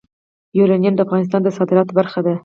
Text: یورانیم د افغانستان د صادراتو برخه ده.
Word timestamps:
یورانیم 0.57 0.93
د 0.95 0.99
افغانستان 1.05 1.41
د 1.43 1.49
صادراتو 1.57 1.93
برخه 1.99 2.19
ده. 2.25 2.33